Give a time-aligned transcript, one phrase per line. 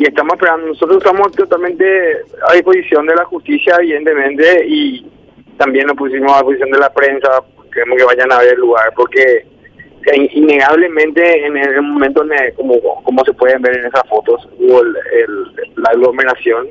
[0.00, 0.68] y estamos esperando.
[0.68, 1.84] Nosotros estamos totalmente
[2.48, 5.06] a disposición de la justicia, evidentemente, y
[5.58, 8.90] también nos pusimos a disposición de la prensa, queremos que vayan a ver el lugar,
[8.96, 9.44] porque
[10.32, 12.24] innegablemente en el momento
[12.56, 16.68] como, como se pueden ver en esas fotos hubo el, la aglomeración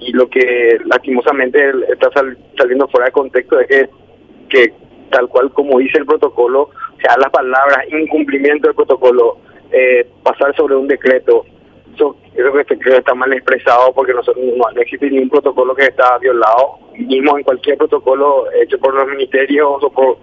[0.00, 2.10] y lo que lastimosamente está
[2.56, 3.88] saliendo fuera de contexto es que,
[4.48, 4.72] que
[5.10, 9.38] tal cual como dice el protocolo, o sea, las palabras incumplimiento del protocolo,
[9.70, 11.46] eh, pasar sobre un decreto,
[11.98, 16.78] eso creo que está mal expresado porque nosotros no, existe ningún protocolo que está violado,
[16.94, 20.18] mismo en cualquier protocolo hecho por los ministerios o por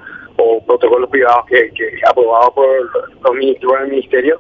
[0.65, 2.67] protocolos privados que, que aprobados por
[3.23, 4.39] los ministros del ministerio,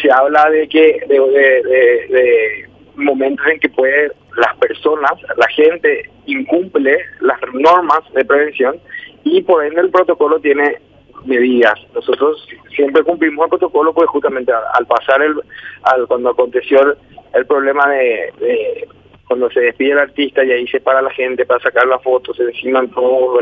[0.00, 6.10] se habla de que de, de, de, momentos en que puede las personas, la gente
[6.26, 8.78] incumple las normas de prevención
[9.24, 10.78] y por ende el protocolo tiene
[11.26, 11.74] medidas.
[11.94, 15.34] Nosotros siempre cumplimos el protocolo porque justamente al, pasar el,
[15.82, 16.96] al cuando aconteció
[17.34, 18.88] el, problema de,
[19.26, 22.36] cuando se despide el artista y ahí se para la gente para sacar las fotos,
[22.36, 23.40] se enciman todo,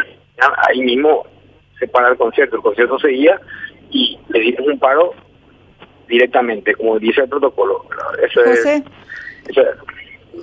[0.68, 1.26] ahí mismo
[1.78, 3.40] se para el concierto, el concierto seguía
[3.90, 5.12] y le dimos un paro
[6.08, 7.84] directamente, como dice el protocolo.
[8.22, 8.84] Eso José,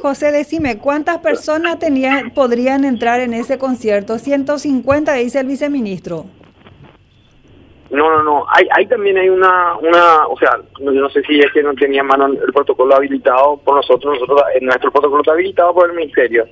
[0.02, 4.18] José, decime, ¿cuántas personas tenían, podrían entrar en ese concierto?
[4.18, 6.26] 150, dice el viceministro.
[7.92, 8.46] No, no, no.
[8.50, 12.02] Hay, hay también hay una, una, o sea, no, sé si es que no tenía
[12.04, 14.14] mano el protocolo habilitado por nosotros.
[14.14, 16.46] Nosotros, nuestro protocolo está habilitado por el ministerio.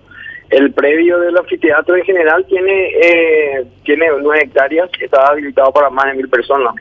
[0.50, 6.08] El previo del anfiteatro en general tiene eh, tiene nueve hectáreas, está habilitado para más
[6.08, 6.76] de mil personas.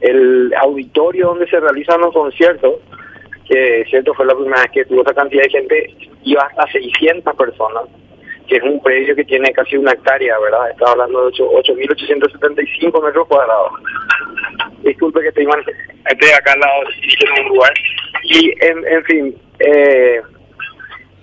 [0.00, 2.76] El auditorio donde se realizan los conciertos,
[3.46, 7.36] que cierto fue la primera vez que tuvo esa cantidad de gente, iba hasta 600
[7.36, 7.82] personas,
[8.50, 10.70] que es un predio que tiene casi una hectárea, ¿verdad?
[10.70, 13.72] Estaba hablando de 8.875 metros cuadrados.
[14.82, 15.46] Disculpe que estoy,
[16.10, 17.72] estoy acá al lado, en un lugar.
[18.24, 20.20] Y, en, en fin, eh,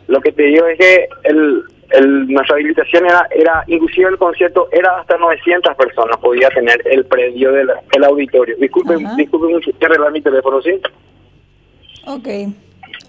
[0.08, 4.70] lo que te digo es que el, el, nuestra habilitación era, era, inclusive el concierto
[4.72, 7.70] era hasta 900 personas, podía tener el predio del,
[8.06, 8.56] auditorio.
[8.58, 10.80] Disculpen, disculpen mucho, arreglar mi teléfono, ¿sí?
[12.06, 12.28] Ok,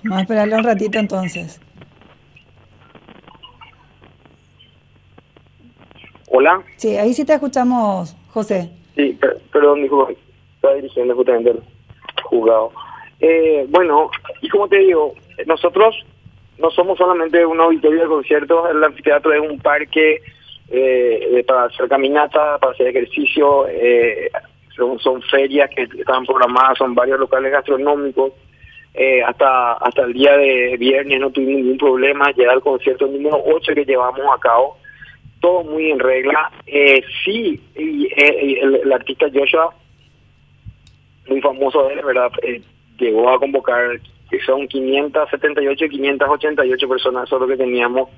[0.03, 1.61] vamos a esperarle un ratito entonces.
[6.39, 6.63] Hola.
[6.77, 8.71] Sí, ahí sí te escuchamos, José.
[8.95, 9.19] Sí,
[9.51, 10.17] perdón, disculpe,
[10.55, 11.61] estaba dirigiendo justamente el
[12.23, 12.71] juzgado.
[13.19, 14.09] Eh, bueno,
[14.41, 15.15] y como te digo,
[15.47, 15.97] nosotros
[16.59, 20.23] no somos solamente un auditorio de conciertos, el anfiteatro es un parque
[20.71, 24.31] eh, para hacer caminata, para hacer ejercicio, eh,
[24.77, 28.31] son, ferias que están programadas, son varios locales gastronómicos.
[28.95, 33.43] Eh, hasta hasta el día de viernes no tuvimos ningún problema, llegar al concierto número
[33.45, 34.77] 8 que llevamos a cabo,
[35.41, 36.51] todo muy en regla.
[37.25, 39.75] sí, y, el, artista Joshua,
[41.29, 42.31] muy famoso de él, ¿verdad?
[42.99, 44.01] llegó a convocar
[44.31, 48.11] que son 578 y 588 personas, solo que teníamos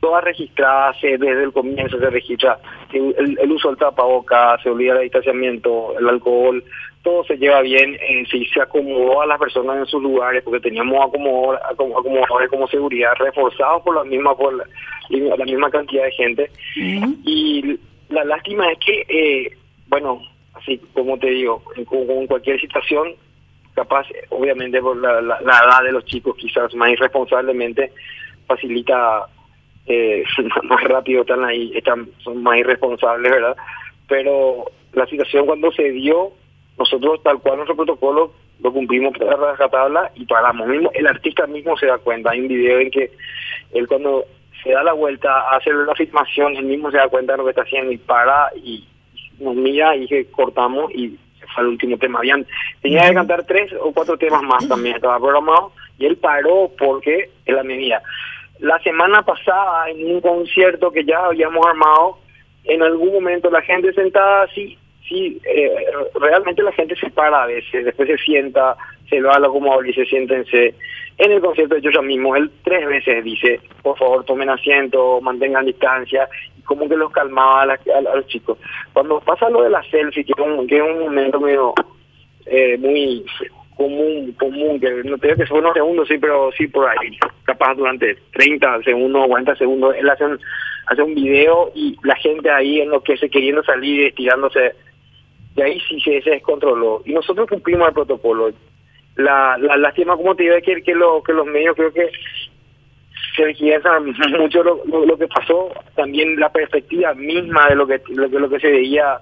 [0.00, 2.58] todas registradas eh, desde el comienzo, se registra
[2.92, 6.62] el, uso del tapabocas, se olvida el distanciamiento, el alcohol,
[7.04, 10.58] todo se lleva bien, eh, si se acomodó a las personas en sus lugares, porque
[10.60, 16.50] teníamos acomodadores como seguridad reforzados por la misma por la, misma cantidad de gente.
[16.74, 17.78] Y
[18.08, 19.56] la lástima es que, eh,
[19.86, 20.22] bueno,
[20.54, 23.14] así como te digo, con cualquier situación
[23.74, 27.92] capaz, obviamente por la, edad de los chicos, quizás más irresponsablemente
[28.46, 29.26] facilita
[29.86, 30.24] eh,
[30.62, 33.56] más rápido están ahí, están son más irresponsables, ¿verdad?
[34.08, 36.32] Pero la situación cuando se dio,
[36.78, 40.66] nosotros tal cual nuestro protocolo lo cumplimos para la tabla y paramos.
[40.68, 43.10] Mismo, el artista mismo se da cuenta, hay un video en que
[43.72, 44.24] él cuando
[44.62, 47.44] se da la vuelta a hacer la filmación, él mismo se da cuenta de lo
[47.44, 48.86] que está haciendo y para y
[49.38, 51.18] nos mira y que cortamos y
[51.54, 52.18] fue el último tema.
[52.20, 52.46] Habían,
[52.80, 57.30] tenía que cantar tres o cuatro temas más también, estaba programado, y él paró porque
[57.44, 58.02] es la medida.
[58.60, 62.18] La semana pasada, en un concierto que ya habíamos armado,
[62.64, 64.78] en algún momento la gente sentada así,
[65.08, 65.70] sí, eh,
[66.14, 68.76] realmente la gente se para a veces, después se sienta,
[69.08, 70.74] se va a la acomodador y se siéntense.
[71.16, 75.64] En el concierto de yo mismo, él tres veces dice, por favor tomen asiento, mantengan
[75.64, 76.28] distancia,
[76.64, 78.58] como que los calmaba a, los chicos.
[78.92, 81.74] Cuando pasa lo de la selfie, que es un, que es un momento
[82.46, 83.24] eh, muy
[83.76, 87.18] común, común, que no te digo que son unos segundos, sí, pero sí por ahí,
[87.44, 90.38] capaz durante 30 segundos, 40 segundos, él hace un,
[90.86, 94.74] hace un video y la gente ahí en lo que se queriendo salir, estirándose,
[95.56, 97.02] y ahí sí se, descontroló.
[97.04, 98.52] Y nosotros cumplimos el protocolo.
[99.16, 102.10] La, la lástima, como te digo, es que, que, lo, que los medios creo que
[103.36, 104.00] se requiesa
[104.38, 108.60] mucho lo, lo, que pasó, también la perspectiva misma de lo que lo, lo que
[108.60, 109.18] se veía.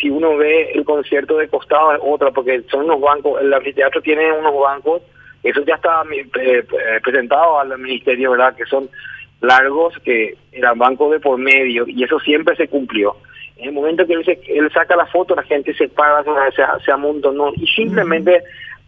[0.00, 4.02] si uno ve el concierto de costado es otra, porque son unos bancos, el anfiteatro
[4.02, 5.02] tiene unos bancos
[5.42, 8.54] Eso ya está eh, eh, presentado al ministerio, ¿verdad?
[8.54, 8.90] Que son
[9.40, 13.16] largos, que eran bancos de por medio, y eso siempre se cumplió.
[13.56, 16.92] En el momento que él, él saca la foto, la gente se para, se, se
[16.92, 18.42] amontona, y simplemente,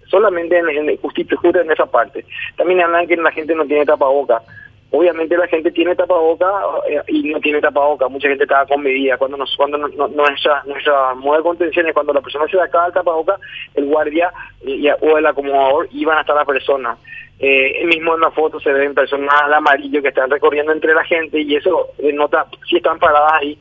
[0.06, 1.20] solamente en, en, justo,
[1.60, 2.24] en esa parte.
[2.56, 4.42] También hablan que la gente no tiene tapaboca
[4.90, 6.46] obviamente la gente tiene tapaboca
[6.88, 11.14] eh, y no tiene tapaboca, mucha gente estaba con medida, cuando nos, cuando nuestra, nuestra
[11.14, 13.36] modo de contención es cuando la persona se sacaba el tapaboca,
[13.74, 14.32] el guardia
[14.66, 16.96] eh, o el acomodador iban hasta la persona.
[17.38, 21.04] Eh, mismo en la foto se ven personas al amarillo que están recorriendo entre la
[21.04, 23.58] gente y eso nota si están paradas ahí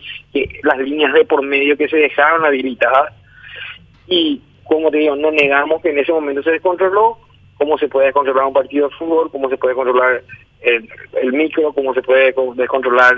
[0.63, 3.13] las líneas de por medio que se dejaron habilitadas
[4.07, 7.19] y como te digo, no negamos que en ese momento se descontroló,
[7.57, 10.23] cómo se puede controlar un partido de fútbol, cómo se puede controlar
[10.65, 13.15] el, micro, cómo se puede descontrolar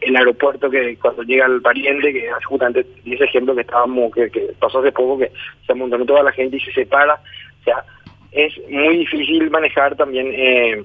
[0.00, 4.54] el, aeropuerto que cuando llega el pariente, que es justamente ese ejemplo que estábamos, que,
[4.58, 5.30] pasó hace poco, que
[5.66, 7.20] se amontonó toda la gente y se separa.
[7.60, 7.84] O sea,
[8.32, 10.84] es muy difícil manejar también eh,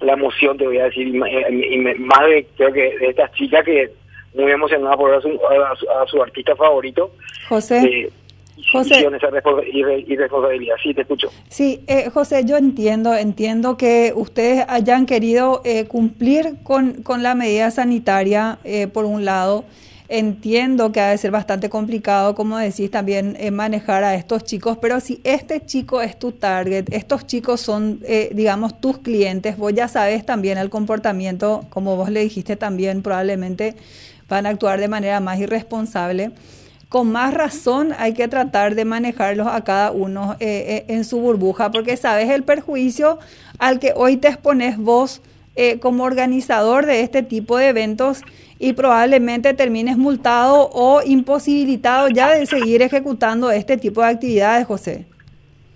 [0.00, 3.90] la emoción, te voy a decir, y, más de, creo que de estas chicas que
[4.34, 7.12] muy emocionada por a su, a su, artista favorito.
[7.48, 7.84] José.
[7.84, 8.10] Eh,
[8.70, 9.06] José,
[10.06, 10.74] y responsabilidad.
[10.82, 11.28] Sí, te escucho.
[11.48, 17.34] Sí, eh, José, yo entiendo, entiendo que ustedes hayan querido eh, cumplir con, con, la
[17.34, 19.64] medida sanitaria, eh, por un lado.
[20.08, 25.00] Entiendo que ha de ser bastante complicado, como decís, también manejar a estos chicos, pero
[25.00, 27.98] si este chico es tu target, estos chicos son,
[28.32, 33.74] digamos, tus clientes, vos ya sabes también el comportamiento, como vos le dijiste también, probablemente
[34.28, 36.32] van a actuar de manera más irresponsable
[36.92, 41.18] con más razón hay que tratar de manejarlos a cada uno eh, eh, en su
[41.20, 43.18] burbuja, porque sabes el perjuicio
[43.58, 45.22] al que hoy te expones vos
[45.56, 48.20] eh, como organizador de este tipo de eventos
[48.58, 55.06] y probablemente termines multado o imposibilitado ya de seguir ejecutando este tipo de actividades, José.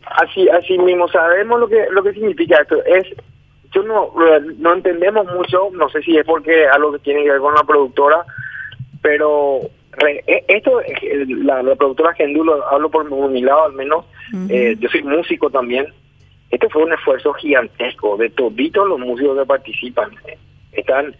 [0.04, 2.84] Así, así mismo sabemos lo que lo que significa esto.
[2.84, 3.06] Es
[3.72, 4.12] yo no
[4.58, 7.62] no entendemos mucho, no sé si es porque algo que tiene que ver con la
[7.62, 8.22] productora,
[9.00, 9.62] pero
[10.26, 10.80] esto,
[11.28, 14.04] la, la productora Gendulo, hablo por mi lado al menos,
[14.48, 15.86] eh, yo soy músico también,
[16.50, 20.10] este fue un esfuerzo gigantesco de toditos los músicos que participan.
[20.72, 21.14] Están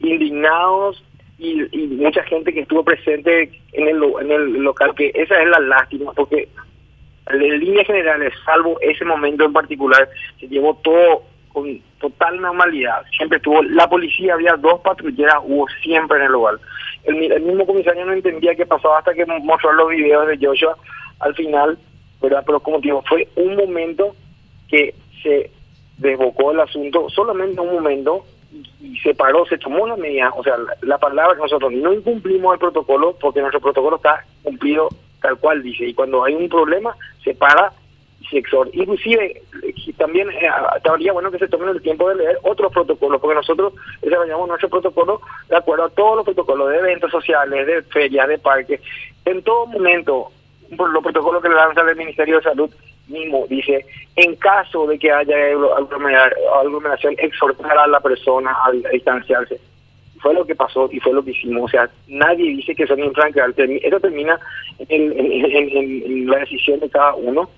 [0.00, 1.02] indignados
[1.38, 1.56] y,
[1.98, 6.12] mucha gente que estuvo presente en el, en el local, que esa es la lástima,
[6.12, 6.48] porque
[7.28, 10.08] en líneas generales, salvo ese momento en particular,
[10.38, 13.02] se llevó todo con total normalidad.
[13.16, 16.56] Siempre estuvo, la policía, había dos patrulleras, hubo siempre en el lugar.
[17.06, 20.76] El, mismo comisario no entendía qué pasaba hasta que mostró los videos de Joshua
[21.20, 21.78] al final,
[22.20, 22.42] ¿verdad?
[22.44, 24.14] Pero como digo, fue un momento
[24.68, 25.50] que se
[25.98, 28.24] desbocó el asunto, solamente un momento,
[28.80, 31.92] y, se paró, se tomó la medida, o sea, la, la palabra que nosotros no
[31.92, 34.88] incumplimos el protocolo porque nuestro protocolo está cumplido
[35.20, 37.72] tal cual dice, y cuando hay un problema, se para
[38.30, 38.68] Sexor.
[38.72, 39.42] Inclusive,
[39.96, 43.74] también eh, estaría bueno que se tomen el tiempo de leer otros protocolos, porque nosotros
[44.02, 48.38] desarrollamos nuestro protocolo de acuerdo a todos los protocolos de eventos sociales, de ferias, de
[48.38, 48.80] parques.
[49.24, 50.30] En todo momento,
[50.70, 52.70] los protocolos que le lanza el Ministerio de Salud
[53.08, 53.86] mismo dice,
[54.16, 55.36] en caso de que haya
[56.58, 59.60] aglomeración, exhortar a la persona a, distanciarse.
[60.18, 61.64] Fue lo que pasó y fue lo que hicimos.
[61.64, 63.80] O sea, nadie dice que son infranqueables.
[63.84, 64.40] Eso termina
[64.88, 67.48] en la decisión de cada uno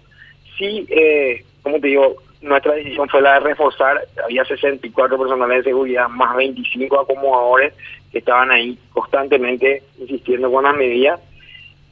[0.59, 5.71] sí, eh, como te digo, nuestra decisión fue la de reforzar, había 64 personales de
[5.71, 7.75] seguridad, más 25 acomodadores
[8.13, 11.21] que estaban ahí constantemente insistiendo con las medidas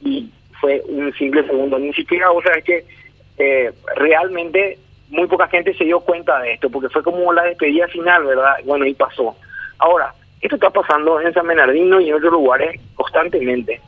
[0.01, 1.77] y fue un simple segundo.
[1.79, 2.85] Ni siquiera, o sea, es que
[3.37, 7.87] eh, realmente muy poca gente se dio cuenta de esto, porque fue como la despedida
[7.87, 8.55] final, ¿verdad?
[8.65, 9.35] Bueno, y pasó.
[9.77, 13.81] Ahora, esto está pasando en San Bernardino y en otros lugares constantemente.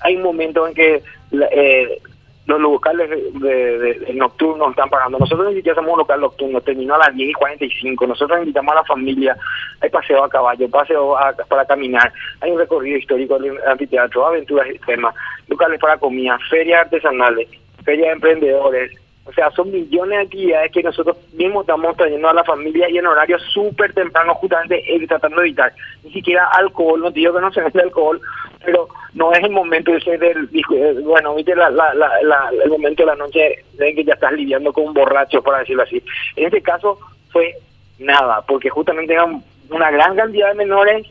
[0.00, 1.02] Hay un momento en que
[1.50, 2.02] eh,
[2.46, 5.18] los locales de, nocturnos están pagando.
[5.18, 8.06] Nosotros ya somos un local nocturno, terminó a las 10 y 45.
[8.06, 9.36] Nosotros invitamos a la familia,
[9.80, 11.16] hay paseo a caballo, paseo
[11.48, 15.14] para caminar, hay un recorrido histórico del anfiteatro, aventuras extremas,
[15.48, 17.48] locales para comida, ferias artesanales,
[17.82, 18.92] ferias de emprendedores.
[19.26, 22.98] O sea, son millones de actividades que nosotros mismos estamos trayendo a la familia y
[22.98, 25.72] en horarios súper temprano, justamente tratando de evitar.
[26.02, 28.20] Ni siquiera alcohol, no digo que no se vende alcohol,
[28.64, 33.02] pero no es el momento ese del, eh, bueno, viste la, la, la, el momento
[33.02, 36.02] de la noche de que ya estás lidiando con un borracho, por decirlo así.
[36.36, 36.98] En este caso
[37.30, 37.54] fue
[37.98, 41.06] nada, porque justamente eran una gran cantidad de menores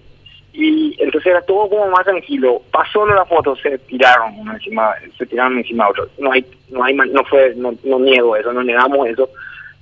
[0.53, 2.61] y entonces era todo como más tranquilo.
[2.71, 6.07] Pasó la foto, se tiraron uno encima, se tiraron encima de otro.
[6.19, 9.29] No hay, no hay, no fue, no, no niego eso, no negamos eso,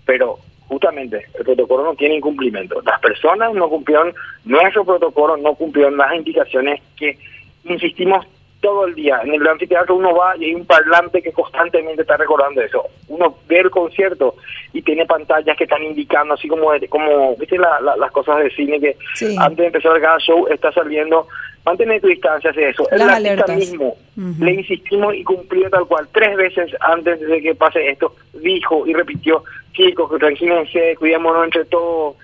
[0.05, 2.81] pero justamente el protocolo no tiene incumplimiento.
[2.85, 4.13] Las personas no cumplieron,
[4.45, 7.17] nuestro protocolo no cumplieron las indicaciones que
[7.63, 8.25] insistimos
[8.61, 9.19] todo el día.
[9.23, 12.85] En el anfiteatro uno va y hay un parlante que constantemente está recordando eso.
[13.07, 14.35] Uno ve el concierto
[14.71, 18.95] y tiene pantallas que están indicando, así como, como viste las cosas de cine que
[19.39, 21.27] antes de empezar cada show está saliendo.
[21.63, 22.89] Mantener tu distancia hacia eso.
[22.89, 26.07] El artista mismo le insistimos y cumplió tal cual.
[26.11, 31.65] Tres veces antes de que pase esto, dijo y repitió, chicos, que tranquilícense, cuidémonos entre
[31.65, 32.15] todos.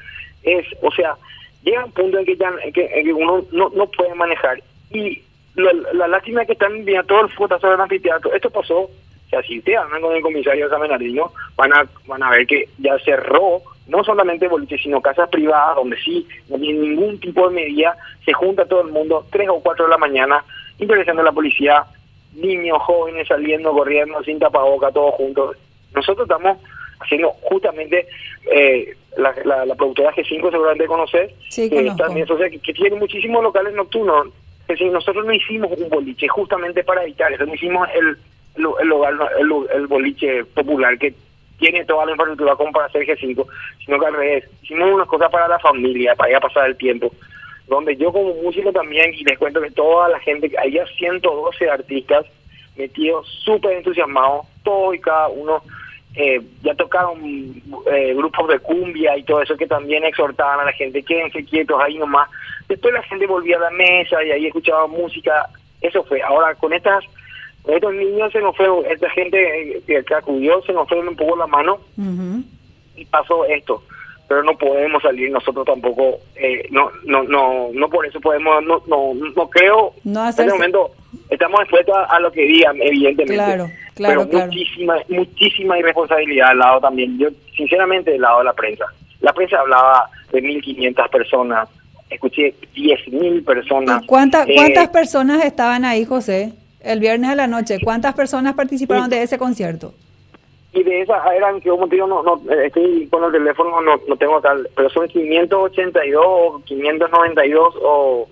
[0.41, 1.15] Es, o sea,
[1.62, 4.60] llega un punto en que ya que, uno no, no puede manejar.
[4.91, 5.22] Y
[5.58, 8.34] la, lástima es que están viendo todo el fútbol sobre el anfiteatro.
[8.34, 12.30] Esto pasó, o sea, si ustedes hablan con el comisario Samenarino, van a, van a
[12.32, 17.20] ver que ya cerró no solamente boliches, sino casas privadas donde sí, no tiene ningún
[17.20, 20.44] tipo de medida, se junta todo el mundo, tres o cuatro de la mañana,
[20.78, 21.86] interesando a la policía,
[22.34, 25.58] niños, jóvenes saliendo, corriendo, sin tapaboca, todos juntos.
[25.96, 26.58] Nosotros estamos
[27.00, 28.08] haciendo justamente
[28.52, 29.34] eh, la,
[29.66, 34.28] la, productora G5 seguramente conocer, que, también, o sea, que tiene muchísimos locales nocturnos
[34.68, 38.18] es decir, nosotros no hicimos un boliche justamente para evitar eso, no hicimos el,
[38.58, 41.14] el, el, boliche popular que
[41.58, 43.46] tiene toda la infraestructura como para hacer G5,
[43.86, 46.76] sino que al revés, hicimos una cosa para la familia, para ir a pasar el
[46.76, 47.14] tiempo,
[47.68, 52.26] donde yo como músico también, y les cuento que toda la gente, había 112 artistas
[52.76, 55.62] metidos súper entusiasmados, todos y cada uno
[56.16, 57.22] eh, ya tocaron
[57.92, 61.80] eh, grupos de cumbia y todo eso que también exhortaban a la gente, quédense quietos
[61.82, 62.28] ahí nomás.
[62.68, 65.48] Después la gente volvía a la mesa y ahí escuchaba música,
[65.82, 66.22] eso fue.
[66.22, 67.04] Ahora con estas
[67.68, 71.48] estos niños se nos fue, esta gente que, acudió se nos fue un poco la
[71.48, 71.80] mano
[72.96, 73.84] y pasó esto.
[74.28, 78.84] Pero no podemos salir nosotros tampoco, eh, no, no, no, no por eso podemos, no,
[78.88, 80.92] no, no creo, en este momento
[81.30, 83.36] estamos expuestos a, lo que digan, evidentemente.
[83.36, 87.18] Claro Claro, pero muchísima, muchísima irresponsabilidad al lado también.
[87.18, 88.86] Yo, sinceramente, del lado de la prensa.
[89.22, 91.68] La prensa hablaba de 1.500 personas,
[92.10, 94.04] escuché 10.000 personas.
[94.06, 96.54] ¿Cuántas, eh, ¿Cuántas personas estaban ahí, José?
[96.82, 99.94] El viernes a la noche, ¿cuántas personas participaron de ese concierto?
[100.74, 104.00] Y de esas eran, que como te digo, no, no, estoy con el teléfono, no,
[104.08, 108.28] no tengo tal, pero son 582 o 592 o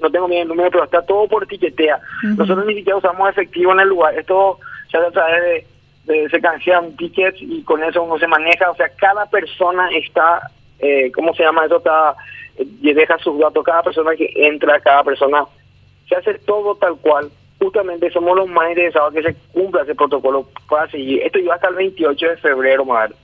[0.00, 2.00] no tengo bien el número, pero está todo por tiquetea.
[2.22, 4.16] Nosotros ni siquiera usamos efectivo en el lugar.
[4.16, 4.58] Esto
[4.92, 5.66] ya a través
[6.06, 10.40] de, se canjean tickets y con eso uno se maneja, o sea, cada persona está,
[10.78, 11.78] eh, ¿cómo se llama eso?
[11.78, 12.14] Está,
[12.80, 15.44] deja sus datos, cada persona que entra, cada persona,
[16.08, 17.30] se hace todo tal cual.
[17.60, 21.22] Justamente somos los más interesados que se cumpla ese protocolo para seguir.
[21.22, 23.14] Esto iba hasta el 28 de febrero, madre.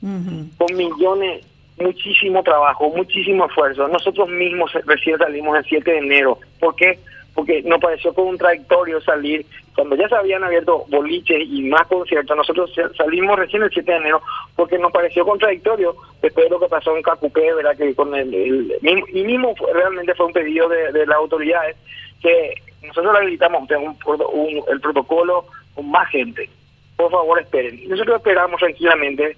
[0.59, 1.47] Con millones,
[1.79, 3.87] muchísimo trabajo, muchísimo esfuerzo.
[3.89, 6.39] Nosotros mismos recién salimos el 7 de enero.
[6.59, 6.99] ¿Por qué?
[7.35, 12.73] Porque nos pareció contradictorio salir, cuando ya se habían abierto boliches y más conciertos, nosotros
[12.97, 14.23] salimos recién el 7 de enero
[14.55, 17.77] porque nos pareció contradictorio después de lo que pasó en Cacupé, ¿verdad?
[17.77, 21.77] Que con el, y mismo realmente fue un pedido de, las autoridades
[22.23, 26.49] que nosotros habilitamos un, el protocolo con más gente.
[26.97, 27.89] Por favor, esperen.
[27.89, 29.37] Nosotros esperamos tranquilamente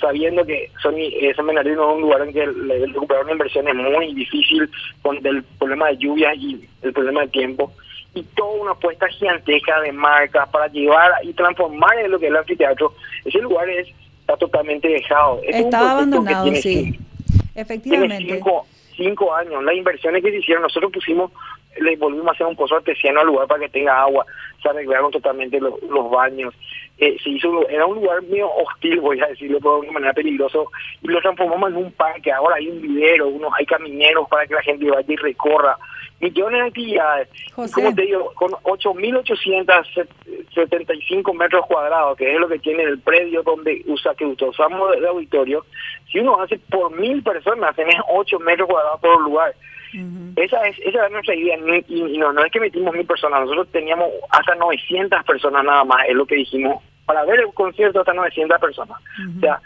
[0.00, 3.66] sabiendo que San, eh, San Bernardino es un lugar en que el, recuperar una inversión
[3.68, 4.70] es muy difícil
[5.02, 7.72] con el problema de lluvia y el problema de tiempo
[8.14, 12.30] y toda una apuesta gigantesca de marcas para llevar y transformar en lo que es
[12.30, 12.94] el anfiteatro.
[13.24, 13.88] Ese lugar es,
[14.20, 15.40] está totalmente dejado.
[15.46, 16.98] está abandonado, sí.
[17.54, 18.24] Efectivamente.
[18.24, 18.40] Tiene
[18.96, 19.62] cinco, años.
[19.64, 21.30] Las inversiones que se hicieron, nosotros pusimos,
[21.80, 24.26] le volvimos a hacer un pozo artesiano al lugar para que tenga agua,
[24.62, 26.54] se arreglaron totalmente los baños,
[26.98, 30.70] eh, se hizo, era un lugar medio hostil, voy a decirlo de una manera peligroso,
[31.02, 34.54] y lo transformamos en un parque, ahora hay un vivero, uno, hay camineros para que
[34.54, 35.76] la gente vaya y recorra,
[36.20, 42.84] millones de actividades, como te digo, con 8.875 metros cuadrados, que es lo que tiene
[42.84, 45.66] el predio donde usa que usamos de auditorio,
[46.10, 49.54] si uno hace por mil personas, tenés 8 metros cuadrados por lugar,
[50.36, 51.58] esa es esa es nuestra idea.
[51.88, 56.06] Y, no, no es que metimos mil personas, nosotros teníamos hasta 900 personas nada más,
[56.08, 58.98] es lo que dijimos, para ver el concierto hasta 900 personas.
[59.36, 59.60] O sea,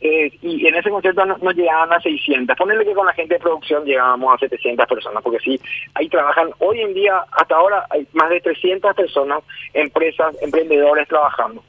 [0.00, 2.56] eh, y en ese concierto no, llegaban a 600.
[2.56, 5.60] Ponerle que con la gente de producción llegábamos a 700 personas, porque sí,
[5.94, 11.62] ahí trabajan, hoy en día, hasta ahora, hay más de 300 personas, empresas, emprendedores trabajando.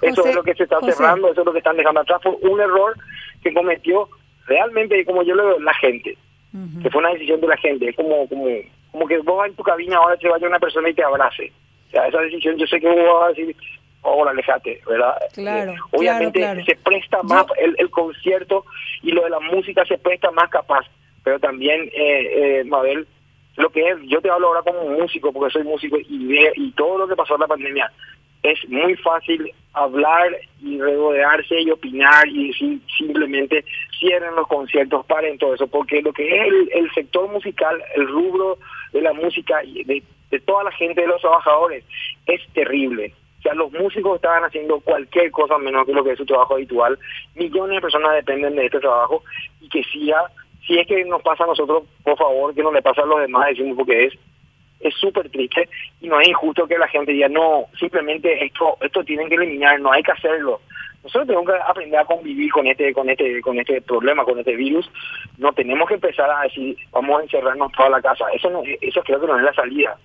[0.00, 2.20] eso es lo que se está cerrando, eso es lo que están dejando atrás.
[2.22, 2.94] Fue un error
[3.42, 4.08] que cometió
[4.46, 6.16] realmente, como yo lo veo, la gente
[6.82, 7.88] que fue una decisión de la gente.
[7.88, 8.46] Es como, como,
[8.90, 11.52] como que vos en tu cabina ahora te vaya una persona y te abrace.
[11.88, 13.56] O sea, esa decisión yo sé que vos vas a decir,
[14.02, 15.14] ahora alejate, ¿verdad?
[15.32, 18.64] Claro, eh, obviamente se presta más, el, el concierto
[19.02, 20.86] y lo de la música se presta más capaz,
[21.22, 23.06] pero también, eh, eh, Mabel,
[23.56, 26.98] lo que es, yo te hablo ahora como músico, porque soy músico, y, y todo
[26.98, 27.92] lo que pasó en la pandemia,
[28.42, 33.64] es muy fácil hablar y regodearse y opinar y decir simplemente
[33.98, 38.08] cierren los conciertos, paren todo eso, porque lo que es el, el sector musical, el
[38.08, 38.58] rubro
[38.92, 41.84] de la música de, de toda la gente, de los trabajadores,
[42.26, 43.14] es terrible.
[43.38, 46.54] O sea, los músicos estaban haciendo cualquier cosa menos que lo que es su trabajo
[46.54, 46.98] habitual.
[47.34, 49.24] Millones de personas dependen de este trabajo
[49.60, 50.22] y que siga,
[50.66, 53.20] si es que nos pasa a nosotros, por favor, que no le pase a los
[53.20, 54.14] demás, decimos porque es
[54.82, 55.68] es súper triste
[56.00, 59.80] y no es injusto que la gente diga, no, simplemente esto esto tienen que eliminar,
[59.80, 60.60] no hay que hacerlo.
[61.02, 64.54] Nosotros tenemos que aprender a convivir con este con este con este problema, con este
[64.54, 64.90] virus.
[65.38, 68.24] No tenemos que empezar a decir, vamos a encerrarnos toda la casa.
[68.34, 69.96] Eso no eso creo que no es la salida.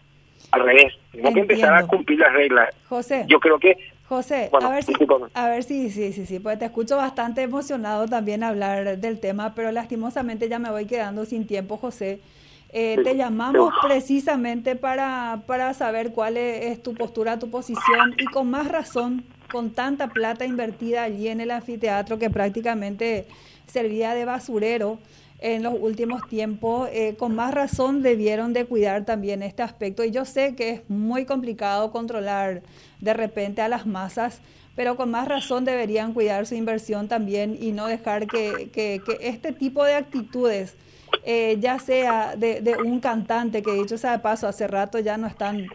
[0.51, 2.69] Al revés, tenemos que empezar a cumplir las reglas.
[2.87, 3.25] José.
[3.27, 4.93] Yo creo que José, a ver si,
[5.33, 9.53] a ver si, sí, sí, sí, pues te escucho bastante emocionado también hablar del tema,
[9.53, 12.21] pero lastimosamente ya me voy quedando sin tiempo, José.
[12.69, 18.49] Eh, te llamamos precisamente para, para saber cuál es, tu postura, tu posición y con
[18.49, 23.25] más razón, con tanta plata invertida allí en el anfiteatro que prácticamente
[23.67, 24.99] servía de basurero
[25.39, 30.03] en los últimos tiempos, eh, con más razón debieron de cuidar también este aspecto.
[30.03, 32.63] Y yo sé que es muy complicado controlar
[32.99, 34.41] de repente a las masas,
[34.75, 39.29] pero con más razón deberían cuidar su inversión también y no dejar que, que, que
[39.29, 40.75] este tipo de actitudes
[41.23, 45.27] eh, ya sea de, un cantante, que dicho sea de paso, hace rato ya no
[45.27, 45.67] están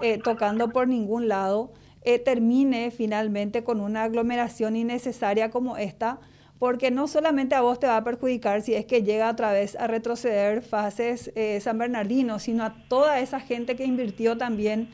[0.00, 6.20] eh, tocando por ningún lado, eh, termine finalmente con una aglomeración innecesaria como esta,
[6.58, 9.74] porque no solamente a vos te va a perjudicar si es que llega otra vez
[9.76, 14.88] a retroceder fases San Bernardino, sino a toda esa gente que invirtió también,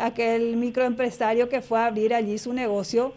[0.00, 3.12] aquel microempresario que fue a abrir allí su negocio.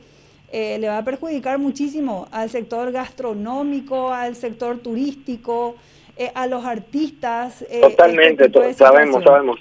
[0.51, 5.75] Le va a perjudicar muchísimo al sector gastronómico, al sector turístico,
[6.17, 7.63] eh, a los artistas.
[7.69, 9.59] Eh, Totalmente, este sabemos, sabemos.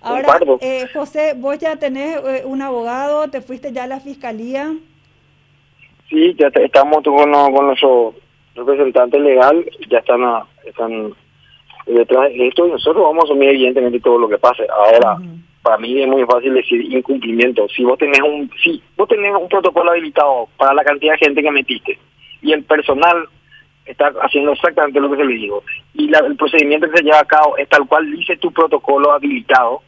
[0.00, 4.74] Ahora, eh, José, vos ya tenés un abogado, te fuiste ya a la fiscalía.
[6.08, 8.14] Sí, ya estamos con, con nuestro
[8.54, 10.20] representante legal, ya están,
[10.66, 11.14] están
[11.86, 14.66] detrás de esto y nosotros vamos a asumir evidentemente todo lo que pase.
[14.68, 15.18] Ahora,
[15.64, 17.66] para mí es muy fácil decir incumplimiento.
[17.74, 21.42] Si vos tenés un, si vos tenés un protocolo habilitado para la cantidad de gente
[21.42, 21.98] que metiste
[22.42, 23.26] y el personal
[23.86, 25.64] está haciendo exactamente lo que se le dijo.
[25.94, 29.80] Y el procedimiento que se lleva a cabo es tal cual dice tu protocolo habilitado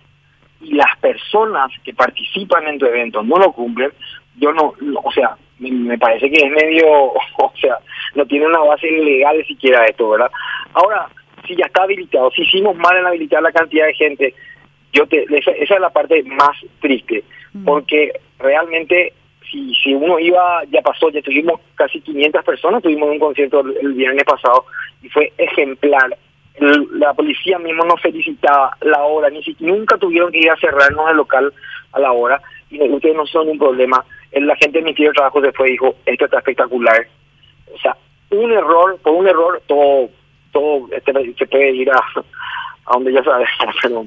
[0.62, 3.92] y las personas que participan en tu evento no lo cumplen,
[4.38, 4.72] yo no,
[5.04, 6.86] o sea, me, parece que es medio,
[7.38, 7.76] o sea,
[8.14, 10.30] no tiene una base legal siquiera esto, ¿verdad?
[10.72, 11.06] Ahora,
[11.46, 14.34] si ya está habilitado, si hicimos mal en habilitar la cantidad de gente,
[14.96, 17.64] yo te, esa, esa es la parte más triste, mm.
[17.64, 19.12] porque realmente
[19.50, 23.92] si, si uno iba, ya pasó, ya tuvimos casi 500 personas, tuvimos un concierto el,
[23.92, 24.64] viernes pasado
[25.02, 26.16] y fue ejemplar.
[26.58, 31.10] la policía mismo nos felicitaba la hora, ni siquiera, nunca tuvieron que ir a cerrarnos
[31.10, 31.52] el local
[31.92, 34.04] a la hora y ustedes no son un problema.
[34.32, 37.06] La gente del Ministerio de Trabajo se fue y dijo, esto está espectacular.
[37.72, 37.96] O sea,
[38.30, 40.10] un error, por un error, todo
[40.52, 42.00] todo este, se puede ir a,
[42.86, 43.48] a donde ya sabes,
[43.82, 44.06] pero,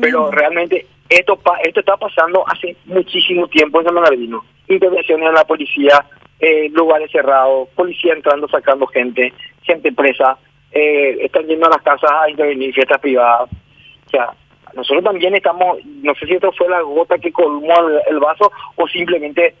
[0.00, 4.44] pero realmente esto esto está pasando hace muchísimo tiempo en San Bernardino.
[4.68, 6.04] Intervenciones de la policía,
[6.38, 10.38] eh, lugares cerrados, policía entrando, sacando gente, gente presa,
[10.70, 13.48] eh, están yendo a las casas a intervenir fiestas privadas.
[14.06, 14.30] O sea,
[14.74, 17.74] nosotros también estamos, no sé si esto fue la gota que colmó
[18.08, 19.54] el, vaso o simplemente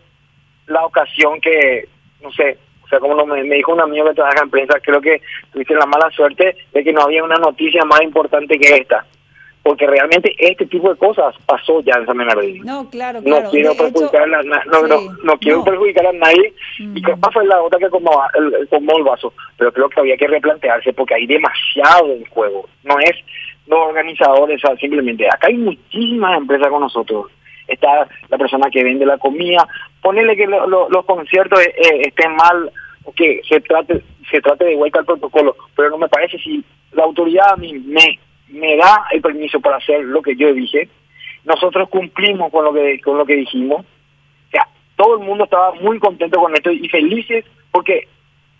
[0.66, 1.88] la ocasión que,
[2.22, 5.00] no sé, o sea, como me, me, dijo un amigo que trabaja en prensa, creo
[5.00, 5.20] que
[5.52, 9.04] tuviste la mala suerte de que no había una noticia más importante que esta
[9.68, 12.64] porque realmente este tipo de cosas pasó ya en San Bernardino.
[12.64, 13.44] No, claro, claro.
[13.44, 17.78] No quiero perjudicar a, no, no, quiero perjudicar a nadie y capaz fue la otra
[17.78, 22.24] que como el, el vaso, pero creo que había que replantearse porque hay demasiado en
[22.26, 22.66] juego.
[22.84, 23.12] No es
[23.66, 27.26] los organizadores, simplemente acá hay muchísimas empresas con nosotros.
[27.68, 29.68] Está la persona que vende la comida,
[30.02, 32.72] ponerle que los conciertos eh, eh, estén mal
[33.14, 37.04] que se trate se trate de vuelta al protocolo, pero no me parece si la
[37.04, 40.88] autoridad a mí me me da el permiso para hacer lo que yo dije.
[41.44, 43.80] Nosotros cumplimos con lo que con lo que dijimos.
[43.80, 48.08] O sea, todo el mundo estaba muy contento con esto y felices porque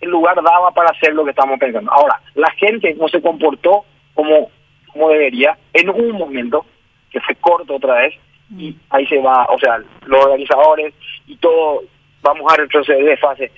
[0.00, 1.90] el lugar daba para hacer lo que estábamos pensando.
[1.90, 4.50] Ahora, la gente no se comportó como,
[4.92, 6.64] como debería en un momento,
[7.10, 8.14] que fue corto otra vez,
[8.56, 10.94] y ahí se va, o sea, los organizadores
[11.26, 11.82] y todo,
[12.22, 13.50] vamos a retroceder de fase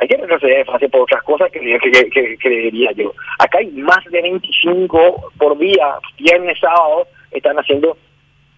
[0.00, 3.12] hay que retroceder de fase por otras cosas que, que, creería yo.
[3.38, 7.96] Acá hay más de 25 por día, viernes, sábado, están haciendo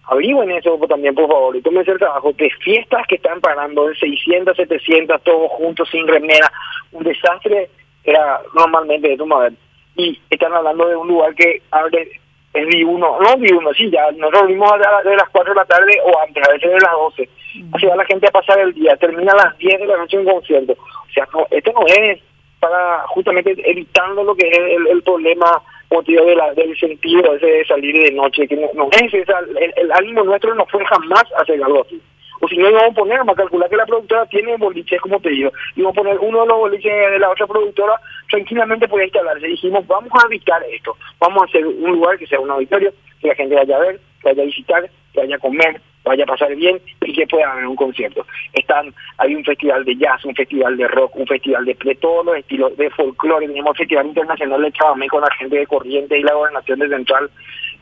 [0.09, 3.95] en eso también, por favor, y tómense el trabajo de fiestas que están pagando de
[3.95, 6.51] 600, 700, todos juntos, sin remera,
[6.93, 7.69] un desastre
[8.03, 9.55] era normalmente de tu madre.
[9.97, 12.09] Y están hablando de un lugar que abre
[12.53, 14.71] es di uno, no di uno, sí, ya nosotros vimos
[15.03, 17.29] de, las 4 de la tarde o antes, a veces de las 12.
[17.73, 20.17] Así va la gente a pasar el día, termina a las 10 de la noche
[20.17, 20.73] un concierto.
[20.73, 22.19] O sea, no, esto no es
[22.59, 27.65] para justamente evitando lo que es el, problema motivo de la, del sentido ese de
[27.65, 31.83] salir de noche, que no, es el, el, ánimo nuestro no fue jamás hacer algo
[31.85, 32.01] así.
[32.39, 35.19] O si no, íbamos a poner, vamos a calcular que la productora tiene boliches, como
[35.19, 38.87] te digo, y vamos a poner uno de los boliches de la otra productora, tranquilamente
[38.87, 39.47] puede instalarse.
[39.47, 43.27] Dijimos, vamos a evitar esto, vamos a hacer un lugar que sea un auditorio, que
[43.27, 46.27] la gente vaya a ver, que vaya a visitar, que vaya a comer, vaya a
[46.27, 48.25] pasar bien y que pueda haber un concierto.
[48.53, 52.25] Están, hay un festival de jazz, un festival de rock, un festival de, de todos
[52.25, 56.23] los estilos de folclore, tenemos Festival Internacional de Chabamé con la gente de Corriente y
[56.23, 57.29] la Gobernación de Central,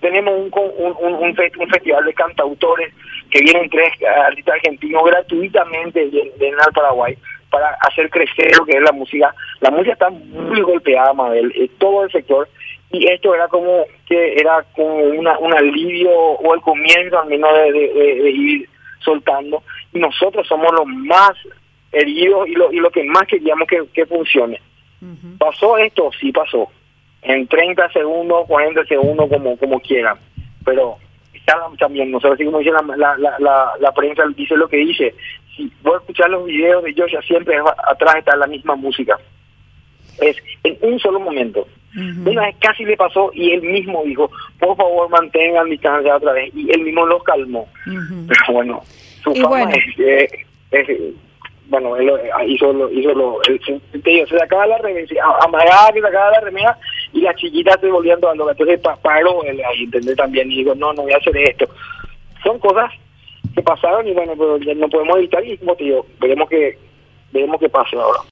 [0.02, 2.94] tenemos un, un, un, festival de cantautores
[3.30, 3.92] que vienen tres
[4.26, 7.18] artistas argentinos gratuitamente de, el Paraguay
[7.50, 9.34] para hacer crecer lo que es la música.
[9.62, 12.48] La música está muy golpeada, Mabel, eh, todo el sector
[12.92, 17.52] y esto era como que era como una, un alivio o el comienzo al menos
[17.54, 21.34] de, ir soltando y nosotros somos los más
[21.92, 24.60] heridos y lo, y lo que más queríamos que, que funcione.
[25.38, 26.10] ¿Pasó esto?
[26.20, 26.70] Sí pasó.
[27.26, 30.18] En 30 segundos, 40 segundos, como, como quieran.
[30.64, 30.98] Pero
[31.78, 35.14] también, nosotros así como dice la, la, la, la, prensa, dice lo que dice.
[35.56, 37.58] Si voy a escuchar los videos de Joshua, siempre
[37.88, 39.18] atrás está la misma música.
[40.20, 41.68] Es en un solo momento.
[42.26, 46.54] Una vez casi le pasó y él mismo dijo, por favor mantengan distancia otra vez.
[46.54, 47.68] Y él mismo lo calmó.
[47.86, 48.82] Pero bueno,
[49.24, 50.88] su fama Es,
[51.68, 52.12] bueno, él
[52.48, 55.08] hizo lo, hizo lo, se sacaba la remera,
[55.42, 56.78] amagaba que sacaba la remera
[57.12, 60.16] y la chiquita se volviendo a lo entonces paró él ahí, ¿entendés?
[60.16, 61.68] También y digo, no, no voy a hacer esto.
[62.44, 62.92] Son cosas
[63.56, 66.78] que pasaron y bueno, pero no podemos evitar y como te digo, veremos que,
[67.32, 68.20] veremos qué pasa ahora.